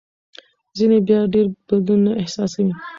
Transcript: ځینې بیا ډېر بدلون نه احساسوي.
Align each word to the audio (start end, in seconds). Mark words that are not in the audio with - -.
ځینې 0.77 0.97
بیا 1.07 1.19
ډېر 1.33 1.45
بدلون 1.67 1.99
نه 2.05 2.11
احساسوي. 2.21 2.73